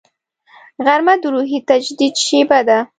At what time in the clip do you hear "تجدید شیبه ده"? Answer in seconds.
1.69-2.77